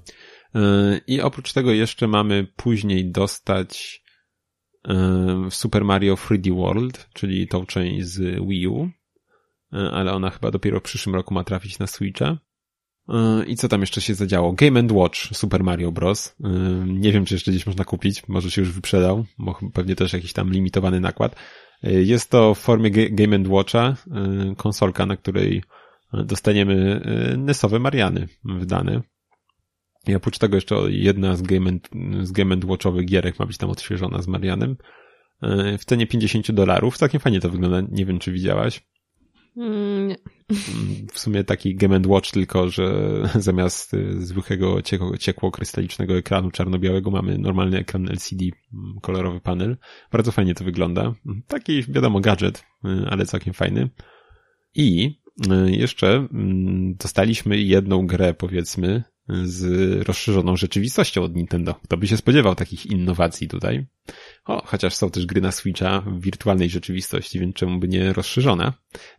[1.06, 4.02] I oprócz tego jeszcze mamy później dostać
[5.50, 8.88] w Super Mario 3D World, czyli tą część z Wii U,
[9.72, 12.38] e, ale ona chyba dopiero w przyszłym roku ma trafić na Switcha.
[13.08, 14.52] E, I co tam jeszcze się zadziało?
[14.52, 16.36] Game Watch Super Mario Bros.
[16.44, 16.48] E,
[16.86, 20.32] nie wiem, czy jeszcze gdzieś można kupić, może się już wyprzedał, bo pewnie też jakiś
[20.32, 21.36] tam limitowany nakład.
[21.82, 23.96] Jest to w formie Game Watcha
[24.56, 25.62] konsolka, na której
[26.12, 27.00] dostaniemy
[27.38, 29.02] NESowe Mariany wydane.
[30.06, 31.70] I oprócz tego jeszcze jedna z Game,
[32.22, 34.76] z Game Watchowych gierek ma być tam odświeżona z Marianem.
[35.42, 36.98] E, w cenie 50 dolarów.
[36.98, 37.80] Całkiem fajnie to wygląda.
[37.90, 38.82] Nie wiem, czy widziałaś.
[39.56, 40.16] Mm, nie.
[41.12, 42.92] W sumie taki Game Watch, tylko że
[43.34, 44.82] zamiast e, zwykłego
[45.18, 49.76] ciekło-krystalicznego ekranu czarno-białego mamy normalny ekran LCD, mm, kolorowy panel.
[50.12, 51.14] Bardzo fajnie to wygląda.
[51.46, 53.90] Taki, wiadomo, gadżet, e, ale całkiem fajny.
[54.74, 55.18] I
[55.66, 59.62] jeszcze mm, dostaliśmy jedną grę, powiedzmy, z
[60.08, 61.74] rozszerzoną rzeczywistością od Nintendo.
[61.84, 63.86] Kto by się spodziewał takich innowacji tutaj?
[64.44, 68.72] O, chociaż są też gry na Switcha w wirtualnej rzeczywistości, więc czemu by nie rozszerzona?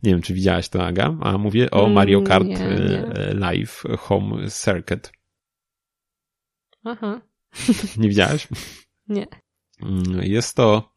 [0.03, 3.05] Nie wiem, czy widziałaś to, Aga, a mówię o mm, Mario Kart nie, nie.
[3.05, 5.11] E, Live Home Circuit.
[6.83, 7.21] Aha.
[7.97, 8.47] Nie widziałaś?
[9.07, 9.27] Nie.
[9.81, 10.91] Mm, jest to,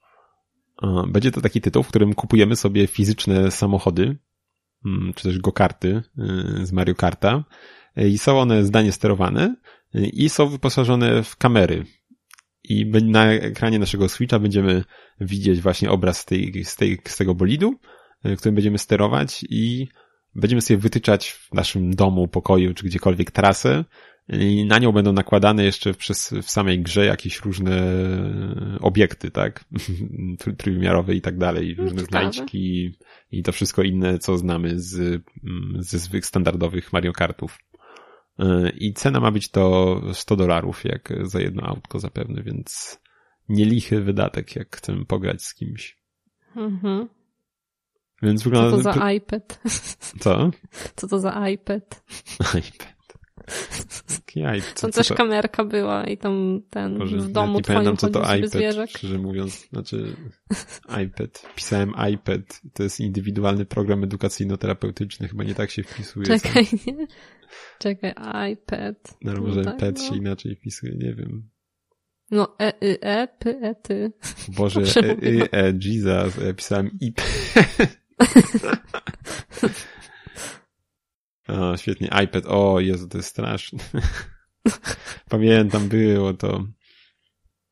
[1.08, 4.16] będzie to taki tytuł, w którym kupujemy sobie fizyczne samochody,
[5.14, 6.02] czy też go-karty
[6.58, 7.44] y, z Mario Karta
[7.96, 9.56] i są one zdanie sterowane
[9.94, 11.84] i są wyposażone w kamery.
[12.64, 14.84] i na ekranie naszego Switcha będziemy
[15.20, 17.74] widzieć właśnie obraz z, tej, z, tej, z tego bolidu,
[18.38, 19.88] którym będziemy sterować i
[20.34, 23.84] będziemy sobie wytyczać w naszym domu, pokoju czy gdziekolwiek trasę
[24.28, 27.82] i na nią będą nakładane jeszcze przez, w samej grze jakieś różne
[28.80, 29.64] obiekty, tak?
[30.58, 32.32] Trójwymiarowe i tak dalej, no, różne Ciekawe.
[32.32, 32.92] znajdźki
[33.30, 35.22] i to wszystko inne, co znamy z,
[35.78, 37.58] ze zwykłych standardowych Mario Kartów.
[38.38, 43.00] E, I cena ma być to 100 dolarów, jak za jedno autko zapewne, więc
[43.48, 45.98] nielichy wydatek, jak chcemy pograć z kimś.
[46.56, 47.08] Mhm.
[48.22, 48.70] Więc wygląda...
[48.70, 49.60] Co to za iPad?
[50.20, 50.50] Co?
[50.96, 52.04] Co to za iPad?
[52.40, 52.92] iPad.
[54.36, 55.14] Jaj, co, tam też to...
[55.14, 58.90] kamerka była i tam ten Boże, w domu nie pamiętam co to iPad, zwierzak.
[58.90, 59.68] szczerze mówiąc.
[59.68, 60.16] Znaczy
[61.04, 61.46] iPad.
[61.56, 62.60] Pisałem iPad.
[62.72, 65.28] To jest indywidualny program edukacyjno-terapeutyczny.
[65.28, 66.26] Chyba nie tak się wpisuje.
[66.26, 67.06] Czekaj, nie?
[67.78, 68.14] Czekaj,
[68.52, 69.16] iPad.
[69.22, 70.08] No, może no tak, pet no.
[70.08, 71.48] się inaczej wpisuje, nie wiem.
[72.30, 74.12] No, e, y, e, p, e, ty.
[74.48, 77.20] Boże, e, y, e, Jesus, ja pisałem IP.
[81.52, 82.10] O, świetnie.
[82.24, 82.44] iPad.
[82.46, 83.78] O, Jezu, to jest straszne.
[85.30, 86.64] Pamiętam, było to.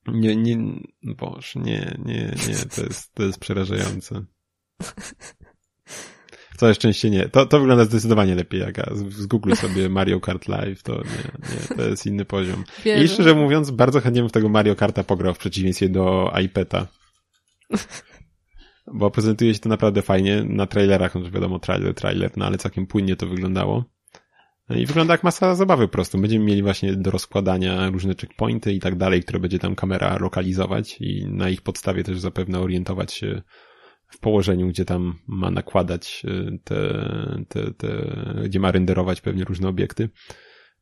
[0.06, 0.56] Nie, nie,
[1.02, 4.24] boż, nie, nie, nie, to jest, to jest przerażające.
[6.56, 7.28] Całe szczęście nie.
[7.28, 11.50] To, to wygląda zdecydowanie lepiej, jak ja z Google sobie Mario Kart Live, to nie,
[11.50, 12.64] nie, to jest inny poziom.
[12.84, 13.04] Wierzę.
[13.04, 16.86] I szczerze mówiąc, bardzo chętnie bym w tego Mario Karta pograł w przeciwieństwie do iPada
[18.86, 22.86] bo prezentuje się to naprawdę fajnie na trailerach, no wiadomo, trailer, trailer, no ale całkiem
[22.86, 23.84] płynnie to wyglądało.
[24.68, 26.18] No I wygląda jak masa zabawy po prostu.
[26.18, 30.96] Będziemy mieli właśnie do rozkładania różne checkpointy i tak dalej, które będzie tam kamera lokalizować
[31.00, 33.42] i na ich podstawie też zapewne orientować się
[34.08, 37.04] w położeniu, gdzie tam ma nakładać y, te,
[37.48, 37.88] te, te
[38.44, 40.08] gdzie ma renderować pewnie różne obiekty.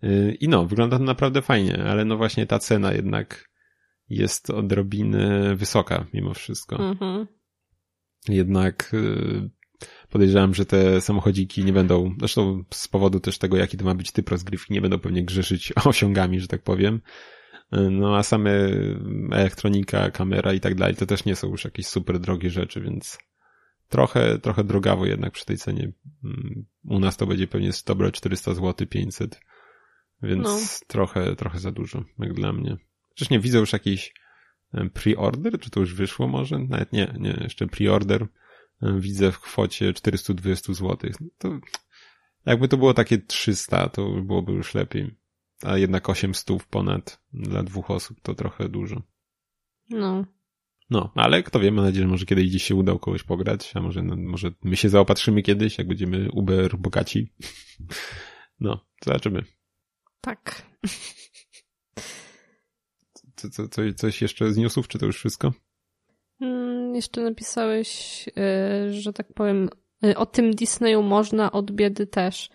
[0.05, 3.49] Y, I no, wygląda to naprawdę fajnie, ale no właśnie ta cena jednak
[4.09, 6.77] jest odrobinę wysoka mimo wszystko.
[6.77, 7.38] Mhm
[8.29, 9.51] jednak y,
[10.11, 14.13] podejrzewam, że te samochodziki nie będą, zresztą z powodu też tego, jaki to ma być
[14.13, 17.01] typ rozgrywki, nie będą pewnie grzeszyć osiągami, że tak powiem.
[17.77, 18.51] Y, no a same
[19.33, 23.19] elektronika, kamera i tak dalej, to też nie są już jakieś super drogie rzeczy, więc
[23.89, 25.93] trochę, trochę drogawo jednak przy tej cenie.
[26.25, 29.41] Mm, u nas to będzie pewnie dobre 400 zł, 500,
[30.23, 30.87] więc no.
[30.87, 32.77] trochę, trochę za dużo, jak dla mnie.
[33.15, 34.13] Przecież nie widzę już jakiejś
[34.75, 36.59] pre-order, czy to już wyszło może?
[36.59, 38.27] Nawet nie, nie, jeszcze pre-order
[38.83, 41.11] widzę w kwocie 420 zł.
[41.39, 41.59] To
[42.47, 45.17] jakby to było takie 300, to byłoby już lepiej.
[45.63, 49.03] A jednak 800 ponad dla dwóch osób to trochę dużo.
[49.91, 50.25] No.
[50.91, 53.81] No, ale kto wie, mam nadzieję, że może kiedyś gdzieś się uda kogoś pograć, a
[53.81, 57.29] może, no, może my się zaopatrzymy kiedyś, jak będziemy Uber bogaci.
[58.61, 59.45] No, zobaczymy.
[60.21, 60.63] Tak.
[63.39, 65.53] Co, co, co, coś jeszcze z newsów, czy to już wszystko?
[66.39, 69.71] Hmm, jeszcze napisałeś, yy, że tak powiem,
[70.03, 72.51] yy, o tym Disneyu można, od biedy też.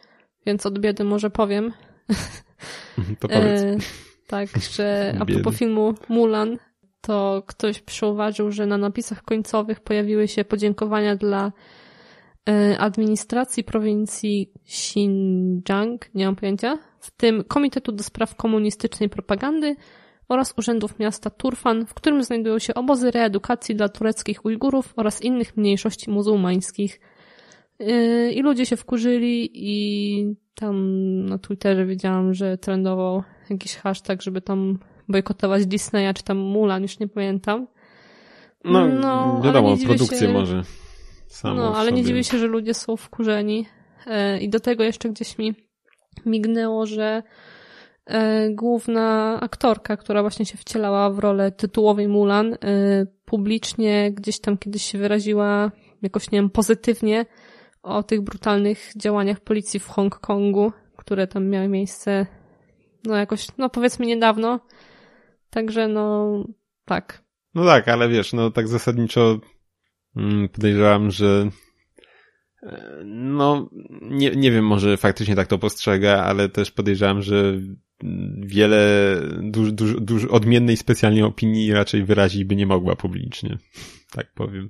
[0.45, 1.71] Więc od biedy może powiem.
[3.19, 3.61] To powiedz.
[3.61, 3.77] Yy,
[4.27, 6.57] tak, że a propos filmu Mulan,
[7.01, 11.51] to ktoś przyuważył, że na napisach końcowych pojawiły się podziękowania dla
[12.77, 19.75] administracji prowincji Xinjiang, nie mam pojęcia, w tym Komitetu do Spraw Komunistycznej Propagandy
[20.29, 25.57] oraz urzędów miasta Turfan, w którym znajdują się obozy reedukacji dla tureckich Ujgurów oraz innych
[25.57, 26.99] mniejszości muzułmańskich.
[27.79, 30.75] Yy, I ludzie się wkurzyli i tam
[31.25, 36.99] na Twitterze widziałam, że trendował jakiś hashtag, żeby tam bojkotować Disneya czy tam Mulan, już
[36.99, 37.67] nie pamiętam.
[38.63, 40.63] No, no wiadomo, produkcję się, może.
[41.43, 43.65] no, ale nie dziwię się, że ludzie są wkurzeni.
[44.07, 45.55] Yy, I do tego jeszcze gdzieś mi
[46.25, 47.23] mignęło, że
[48.51, 52.57] główna aktorka, która właśnie się wcielała w rolę tytułowej Mulan, e,
[53.25, 57.25] publicznie gdzieś tam kiedyś się wyraziła jakoś, nie wiem, pozytywnie
[57.83, 62.25] o tych brutalnych działaniach policji w Hongkongu, które tam miały miejsce,
[63.05, 64.59] no jakoś, no powiedzmy niedawno.
[65.49, 66.37] Także no,
[66.85, 67.23] tak.
[67.55, 69.39] No tak, ale wiesz, no tak zasadniczo
[70.15, 71.49] mm, podejrzewam, że
[72.63, 73.69] e, no,
[74.01, 77.53] nie, nie wiem, może faktycznie tak to postrzega, ale też podejrzewam, że
[78.39, 83.57] wiele duż, duż, duż odmiennej specjalnie opinii raczej wyrazić by nie mogła publicznie.
[84.11, 84.69] Tak powiem.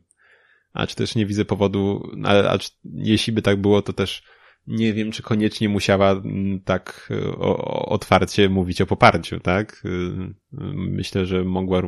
[0.73, 4.23] A czy też nie widzę powodu, ale a czy, jeśli by tak było, to też
[4.67, 9.81] nie wiem, czy koniecznie musiała mm, tak o, o, otwarcie mówić o poparciu, tak?
[9.85, 10.33] Y, y,
[10.75, 11.81] myślę, że mogła,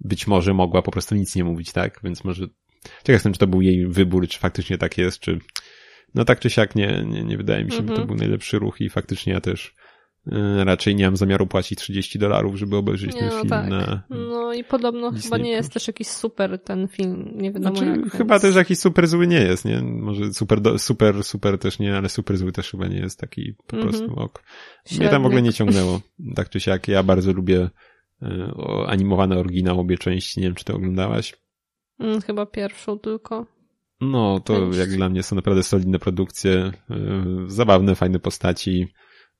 [0.00, 2.00] być może mogła po prostu nic nie mówić, tak?
[2.04, 2.46] Więc może,
[2.82, 5.38] ciekaw jestem, czy to był jej wybór, czy faktycznie tak jest, czy,
[6.14, 7.88] no tak czy siak nie, nie, nie wydaje mi się, mm -hmm.
[7.88, 8.08] by to mhm.
[8.08, 9.74] był najlepszy ruch i faktycznie ja też
[10.64, 13.68] raczej nie mam zamiaru płacić 30 dolarów, żeby obejrzeć nie, ten no film tak.
[13.68, 14.02] na.
[14.10, 18.00] No i podobno Disney chyba nie jest też jakiś super ten film, nie wiadomo znaczy,
[18.00, 18.12] jak.
[18.12, 18.42] Chyba więc...
[18.42, 19.82] też jakiś super zły nie jest, nie?
[19.82, 23.76] Może super, super, super też nie, ale super zły też chyba nie jest taki po
[23.76, 23.90] mm -hmm.
[23.90, 24.42] prostu ok.
[24.98, 26.00] Mnie tam w ogóle nie ciągnęło.
[26.36, 27.70] Tak czy siak, ja bardzo lubię
[28.22, 28.52] e,
[28.86, 31.34] animowane oryginał obie części, nie wiem czy to oglądałaś.
[31.98, 33.46] Mm, chyba pierwszą tylko.
[34.00, 38.88] No, to jak dla mnie są naprawdę solidne produkcje, e, zabawne, fajne postaci,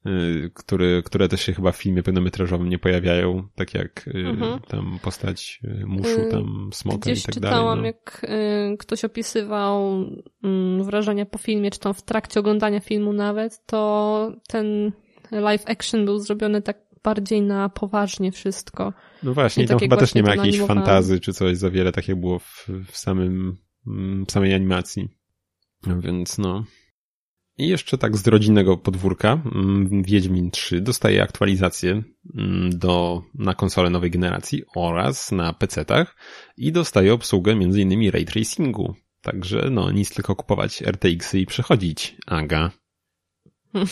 [0.06, 4.60] Y, które, które też się chyba w filmie pełnometrażowym nie pojawiają, tak jak y, mhm.
[4.60, 7.94] tam postać y, muszu, tam smoka Gdzieś i tak czytałam, dalej.
[8.22, 8.28] No.
[8.28, 10.04] jak ktoś opisywał
[10.44, 14.92] mm, wrażenia po filmie, czy tam w trakcie oglądania filmu nawet, to ten
[15.30, 18.92] live action był zrobiony tak bardziej na poważnie wszystko.
[19.22, 22.08] No właśnie, i tam chyba też nie ma jakiejś fantazy czy coś za wiele, tak
[22.08, 25.08] jak było w, w samym, mm, w samej animacji.
[26.00, 26.64] Więc no,
[27.58, 32.02] i jeszcze tak z rodzinnego podwórka mm, Wiedźmin 3 dostaje aktualizację
[32.34, 36.16] mm, do, na konsolę nowej generacji oraz na PC-tach
[36.56, 38.10] i dostaje obsługę m.in.
[38.10, 38.94] ray tracingu.
[39.20, 42.16] Także no, nic tylko kupować RTX-y i przechodzić.
[42.26, 42.70] Aga.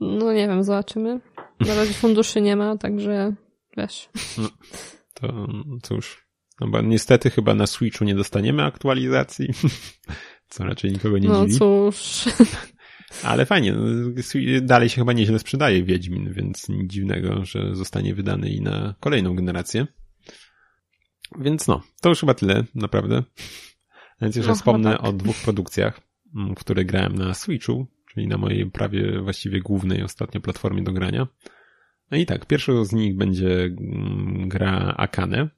[0.00, 1.20] No nie wiem, zobaczymy.
[1.60, 3.34] Na razie funduszy nie ma, także
[3.76, 4.08] wiesz.
[4.38, 4.48] No,
[5.14, 5.46] to
[5.82, 6.26] cóż.
[6.60, 9.48] No bo niestety chyba na Switchu nie dostaniemy aktualizacji.
[10.50, 11.58] co raczej nikogo nie no, dziwi.
[11.60, 12.24] No cóż.
[13.22, 14.10] Ale fajnie, no,
[14.60, 19.34] dalej się chyba nieźle sprzedaje Wiedźmin, więc nic dziwnego, że zostanie wydany i na kolejną
[19.34, 19.86] generację.
[21.38, 23.22] Więc no, to już chyba tyle, naprawdę.
[24.22, 25.04] Więc jeszcze no, wspomnę tak.
[25.04, 26.00] o dwóch produkcjach,
[26.36, 31.26] mm, które grałem na Switchu, czyli na mojej prawie właściwie głównej ostatnio platformie do grania.
[32.10, 35.48] No i tak, pierwszą z nich będzie mm, gra Akane,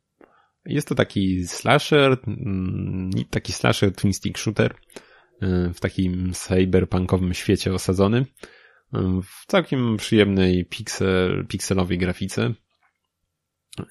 [0.64, 4.74] jest to taki slasher, mm, taki slasher twin stick shooter
[5.42, 12.54] y, w takim cyberpunkowym świecie osadzony y, w całkiem przyjemnej pixel, pikselowej grafice.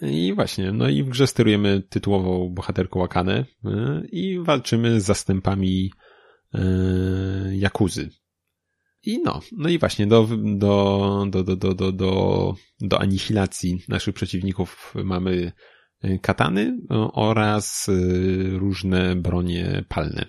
[0.02, 5.92] I właśnie, no i w grze sterujemy tytułową bohaterką Akane y, i walczymy z zastępami
[7.52, 8.10] Jakuzy.
[9.04, 14.16] I no, no i właśnie do, do, do, do, do, do, do, do anihilacji naszych
[14.16, 15.52] przeciwników mamy
[16.22, 20.26] katany y, oraz y, różne bronie palne.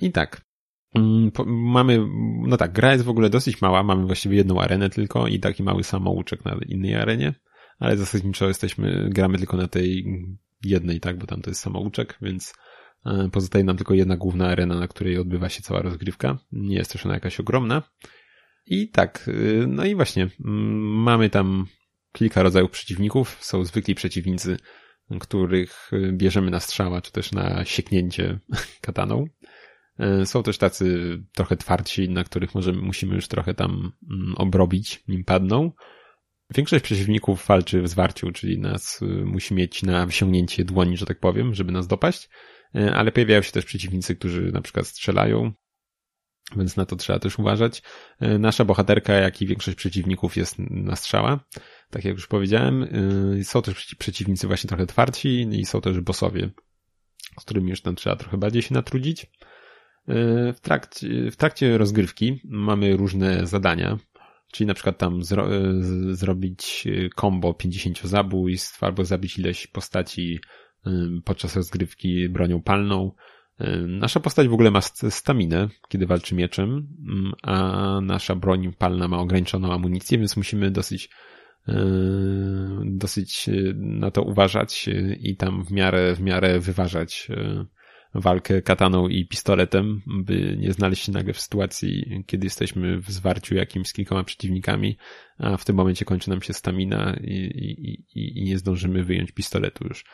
[0.00, 0.46] I tak.
[0.94, 2.06] Mm, mamy,
[2.46, 5.62] no tak, gra jest w ogóle dosyć mała, mamy właściwie jedną arenę tylko i taki
[5.62, 7.34] mały samouczek na innej arenie,
[7.78, 10.04] ale zasadniczo jesteśmy, gramy tylko na tej
[10.64, 12.54] jednej, tak, bo tam to jest samouczek, więc
[13.32, 16.38] pozostaje nam tylko jedna główna arena, na której odbywa się cała rozgrywka.
[16.52, 17.82] Nie jest też ona jakaś ogromna.
[18.66, 19.30] I tak,
[19.68, 21.66] no i właśnie, mm, mamy tam
[22.16, 23.36] kilka rodzajów przeciwników.
[23.40, 24.56] Są zwykli przeciwnicy,
[25.20, 28.38] których bierzemy na strzała, czy też na sieknięcie
[28.86, 29.24] kataną.
[29.98, 35.02] E, są też tacy trochę twardsi, na których możemy, musimy już trochę tam mm, obrobić,
[35.08, 35.72] nim padną.
[36.54, 41.20] Większość przeciwników walczy w zwarciu, czyli nas y, musi mieć na wysiągnięcie dłoni, że tak
[41.20, 42.28] powiem, żeby nas dopaść,
[42.94, 45.52] ale pojawiają się też przeciwnicy, którzy na przykład strzelają,
[46.56, 47.82] więc na to trzeba też uważać.
[48.20, 51.40] E, nasza bohaterka, jak i większość przeciwników jest na strzała
[51.90, 52.82] tak jak już powiedziałem,
[53.38, 56.50] y, są też przeciwnicy właśnie trochę twardsi i są też bossowie,
[57.40, 59.24] z którymi już tam trzeba trochę bardziej się natrudzić.
[59.24, 59.28] Y,
[60.52, 63.98] w trakcie, w trakcie rozgrywki mamy różne zadania,
[64.52, 66.88] czyli na przykład tam zro, y, zrobić
[67.20, 70.40] combo 50 zabójstw albo zabić ileś postaci
[71.24, 73.12] podczas rozgrywki bronią palną.
[73.86, 76.88] Nasza postać w ogóle ma staminę, kiedy walczy mieczem,
[77.42, 81.10] a nasza broń palna ma ograniczoną amunicję, więc musimy dosyć
[82.84, 84.88] dosyć yy, na to uważać
[85.20, 87.66] i tam w miarę, w miarę wyważać yy,
[88.14, 93.54] walkę kataną i pistoletem, by nie znaleźć się nagle w sytuacji, kiedy jesteśmy w zwarciu
[93.54, 94.96] jakimś z kilkoma przeciwnikami,
[95.38, 97.34] a w tym momencie kończy nam się stamina i,
[98.14, 100.04] i, i nie zdążymy wyjąć pistoletu już.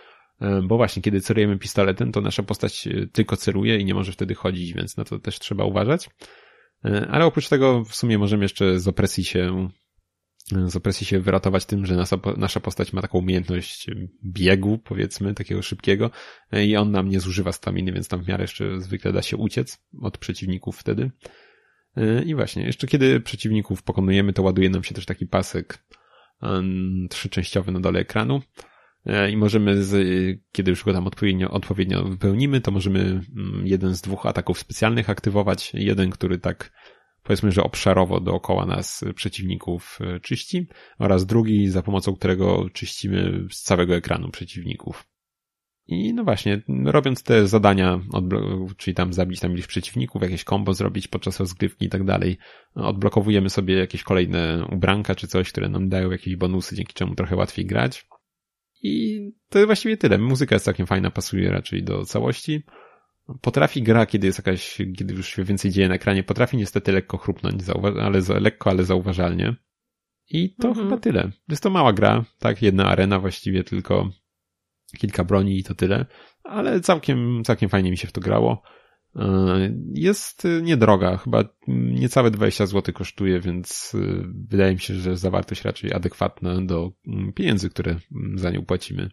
[0.62, 4.72] Bo właśnie, kiedy celujemy pistoletem, to nasza postać tylko celuje i nie może wtedy chodzić,
[4.72, 6.10] więc na to też trzeba uważać.
[7.10, 9.68] Ale oprócz tego w sumie możemy jeszcze z opresji się
[10.66, 13.86] z opresji się wyratować tym, że nasza, nasza postać ma taką umiejętność
[14.24, 16.10] biegu, powiedzmy, takiego szybkiego
[16.52, 19.84] i on nam nie zużywa staminy, więc tam w miarę jeszcze zwykle da się uciec
[20.02, 21.10] od przeciwników wtedy.
[22.26, 25.84] I właśnie, jeszcze kiedy przeciwników pokonujemy, to ładuje nam się też taki pasek
[27.10, 28.42] trzyczęściowy na dole ekranu
[29.30, 29.94] i możemy, z,
[30.52, 35.10] kiedy już go tam odpowiednio, odpowiednio wypełnimy, to możemy mm, jeden z dwóch ataków specjalnych
[35.10, 35.72] aktywować.
[35.74, 36.72] Jeden, który tak
[37.22, 40.66] powiedzmy, że obszarowo dookoła nas przeciwników e, czyści
[40.98, 45.06] oraz drugi, za pomocą którego czyścimy z całego ekranu przeciwników.
[45.86, 48.00] I no właśnie, robiąc te zadania,
[48.76, 52.38] czyli tam zabić tam ileś przeciwników, jakieś kombo zrobić podczas rozgrywki i tak dalej,
[52.74, 57.36] odblokowujemy sobie jakieś kolejne ubranka czy coś, które nam dają jakieś bonusy, dzięki czemu trochę
[57.36, 58.06] łatwiej grać.
[58.82, 60.18] I to właściwie tyle.
[60.18, 62.62] Muzyka jest całkiem fajna, pasuje raczej do całości.
[63.40, 67.18] Potrafi gra, kiedy jest jakaś, kiedy już się więcej dzieje na ekranie, potrafi niestety lekko
[67.18, 67.62] chrupnąć,
[68.00, 69.56] ale lekko, ale zauważalnie.
[70.30, 70.86] I to mhm.
[70.86, 71.30] chyba tyle.
[71.48, 74.10] Jest to mała gra, tak, jedna arena właściwie tylko
[74.98, 76.06] kilka broni i to tyle,
[76.44, 78.62] ale całkiem, całkiem fajnie mi się w to grało.
[79.16, 83.98] E, jest niedroga, chyba niecałe 20 zł kosztuje, więc e,
[84.48, 89.10] wydaje mi się, że zawartość raczej adekwatna do mm, pieniędzy, które mm, za nią płacimy.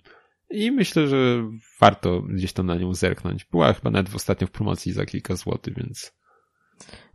[0.50, 3.46] I myślę, że warto gdzieś tam na nią zerknąć.
[3.46, 6.20] Była chyba nawet ostatnio w promocji za kilka złotych, więc.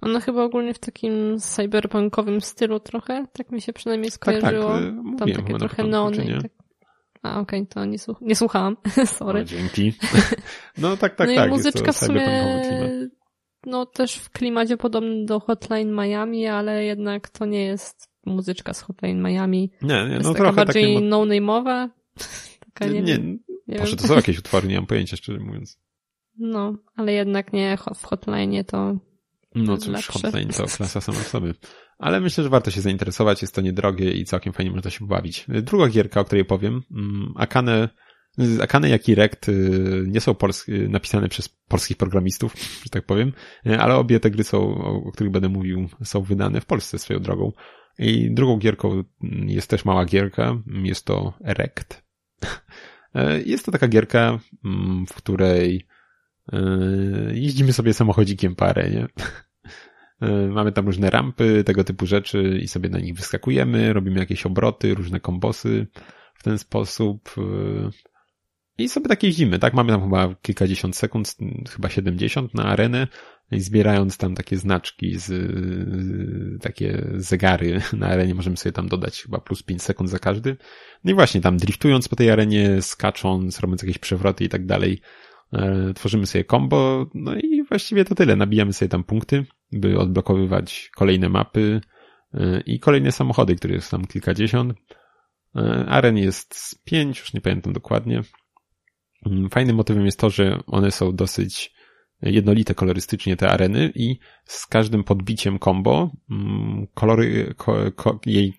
[0.00, 4.72] Ona chyba ogólnie w takim cyberpunkowym stylu trochę, tak mi się przynajmniej skojarzyło.
[4.72, 4.94] Tak, tak.
[4.94, 6.63] Mówiłem Tam takie trochę neony i tak
[7.24, 8.76] a, okej, okay, to nie, słuch nie słuchałam.
[9.18, 9.40] Sorry.
[9.40, 9.92] O, dzięki.
[10.78, 11.48] No tak, tak, no tak.
[11.48, 12.28] I muzyczka w sumie
[13.66, 18.80] no też w klimacie podobnym do Hotline Miami, ale jednak to nie jest muzyczka z
[18.80, 19.70] Hotline Miami.
[19.82, 21.06] Nie, nie, no jest trochę taka bardziej takie...
[21.06, 21.88] no-name'owa.
[22.74, 25.78] Taka, nie, nie, nie, nie Proszę, to są jakieś utwory, nie mam pojęcia, szczerze mówiąc.
[26.38, 28.96] No, ale jednak nie, w Hotline to
[29.54, 30.06] no cóż.
[30.06, 31.54] Hotline to klasa sama w sobie.
[31.98, 35.46] Ale myślę, że warto się zainteresować, jest to niedrogie i całkiem fajnie można się pobawić.
[35.48, 37.88] Druga gierka, o której powiem, mm, Akane,
[38.60, 42.54] Akane jak i Rekt y, nie są polski, napisane przez polskich programistów,
[42.84, 43.32] że tak powiem,
[43.78, 44.58] ale obie te gry są,
[45.06, 47.52] o których będę mówił, są wydane w Polsce swoją drogą.
[47.98, 49.02] I drugą gierką
[49.46, 52.04] jest też mała gierka, jest to Rekt.
[53.44, 55.86] Jest to taka gierka, mm, w której
[56.52, 56.58] y,
[57.34, 59.06] jeździmy sobie samochodzikiem parę, nie?
[60.20, 64.46] E, mamy tam różne rampy, tego typu rzeczy i sobie na nich wyskakujemy, robimy jakieś
[64.46, 65.86] obroty, różne kombosy
[66.34, 67.34] w ten sposób.
[67.38, 67.90] E,
[68.78, 69.74] I sobie tak jeździmy, tak?
[69.74, 71.36] Mamy tam chyba kilkadziesiąt sekund,
[71.70, 73.08] chyba 70 na arenę
[73.50, 75.32] i zbierając tam takie znaczki z,
[76.62, 80.56] takie zegary na arenie możemy sobie tam dodać chyba plus 5 sekund za każdy.
[81.04, 85.00] No i właśnie tam driftując po tej arenie, skacząc, robiąc jakieś przewroty i tak dalej,
[85.94, 88.36] tworzymy sobie combo, no i właściwie to tyle.
[88.36, 91.80] Nabijamy sobie tam punkty, by odblokowywać kolejne mapy
[92.34, 94.74] e, i kolejne samochody, których jest tam kilkadziesiąt.
[95.56, 98.22] E, aren jest z pięć, już nie pamiętam dokładnie.
[99.26, 101.74] Mm, fajnym motywem jest to, że one są dosyć
[102.22, 108.54] jednolite kolorystycznie te areny i z każdym podbiciem combo mm, kolory, ko, ko, jej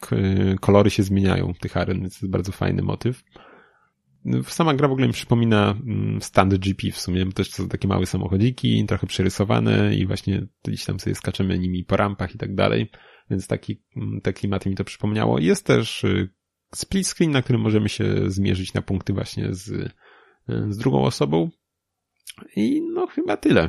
[0.62, 3.24] kolory się zmieniają tych aren, więc to jest bardzo fajny motyw.
[4.48, 7.70] Sama gra w ogóle mi przypomina mm, stand GP w sumie, bo też to są
[7.70, 12.38] takie małe samochodziki, trochę przerysowane i właśnie gdzieś tam sobie skaczemy nimi po rampach i
[12.38, 12.92] tak dalej,
[13.30, 15.40] więc taki, mm, te klimaty mi to przypomniało.
[15.40, 16.30] Jest też y,
[16.76, 19.92] split screen, na którym możemy się zmierzyć na punkty właśnie z, y,
[20.70, 21.50] z drugą osobą,
[22.56, 23.68] i no chyba tyle.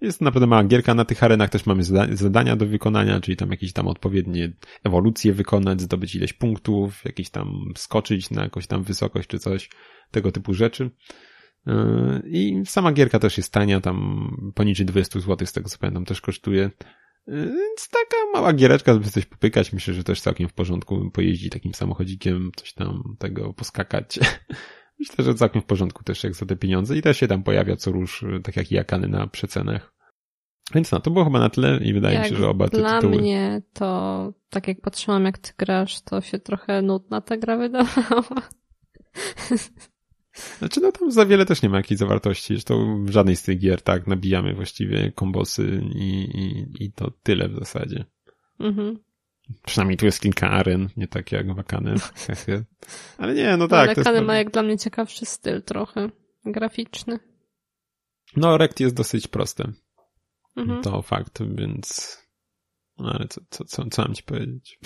[0.00, 0.94] Jest naprawdę mała gierka.
[0.94, 4.52] Na tych arenach też mamy zadania do wykonania, czyli tam jakieś tam odpowiednie
[4.84, 9.70] ewolucje wykonać, zdobyć ileś punktów, jakieś tam skoczyć na jakąś tam wysokość czy coś,
[10.10, 10.90] tego typu rzeczy.
[11.66, 16.04] Yy, I sama gierka też jest tania, tam poniżej 20 zł z tego co pamiętam
[16.04, 16.70] też kosztuje.
[17.26, 21.50] Yy, więc taka mała giereczka, żeby coś popykać, myślę, że też całkiem w porządku pojeździ
[21.50, 24.18] takim samochodzikiem, coś tam tego poskakać.
[24.98, 27.76] Myślę, że całkiem w porządku też jak za te pieniądze i też się tam pojawia
[27.76, 29.94] co róż, tak jak i Jakany na przecenach.
[30.74, 32.78] Więc no, to było chyba na tyle i wydaje jak mi się, że oba te
[32.78, 33.12] dla tytuły...
[33.12, 37.56] Dla mnie to, tak jak patrzyłam jak ty grasz, to się trochę nudna ta gra
[37.56, 38.42] wydawała.
[40.58, 42.54] Znaczy, no tam za wiele też nie ma jakiejś zawartości.
[42.54, 47.48] Zresztą w żadnej z tych gier tak nabijamy właściwie kombosy i, i, i to tyle
[47.48, 48.04] w zasadzie.
[48.60, 48.98] Mhm.
[49.66, 51.94] Przynajmniej tu jest kilka aren, nie tak jak Wakany.
[53.18, 53.88] Ale nie, no tak.
[53.88, 56.08] Ale Wakany ma jak dla mnie ciekawszy styl trochę
[56.44, 57.18] graficzny.
[58.36, 59.72] No, Rekt jest dosyć prosty.
[60.56, 60.82] Mhm.
[60.82, 62.18] To fakt, więc...
[62.98, 64.78] No, ale co, co, co, co mam ci powiedzieć?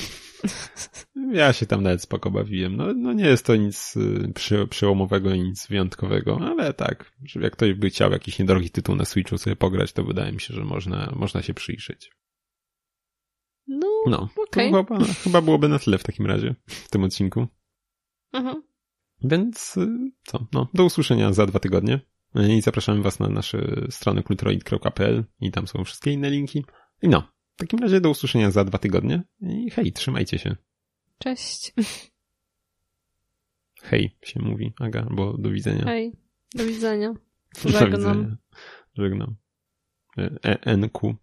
[1.33, 2.77] ja się tam nawet spoko bawiłem.
[2.77, 7.53] No, no nie jest to nic y, przy, przełomowego, nic wyjątkowego, ale tak, że jak
[7.53, 10.65] ktoś by chciał jakiś niedrogi tytuł na Switchu sobie pograć, to wydaje mi się, że
[10.65, 12.11] można, można się przyjrzeć.
[14.07, 14.65] No, no okay.
[14.65, 17.47] chyba, chyba byłoby na tyle w takim razie w tym odcinku.
[18.33, 18.63] Mhm.
[19.25, 19.89] Więc y,
[20.25, 22.01] co, no, do usłyszenia za dwa tygodnie.
[22.49, 26.65] I zapraszamy Was na nasze strony kulturoid.pl i tam są wszystkie inne linki.
[27.03, 27.23] I no,
[27.55, 29.23] w takim razie do usłyszenia za dwa tygodnie.
[29.41, 30.57] I hej, trzymajcie się.
[31.19, 31.75] Cześć.
[33.83, 35.85] Hej się mówi, Aga, bo do widzenia.
[35.85, 36.13] Hej,
[36.55, 37.15] do widzenia.
[37.65, 37.91] Żegnam.
[37.91, 38.37] Do widzenia.
[38.95, 39.37] Żegnam.
[40.19, 41.17] E, NQ.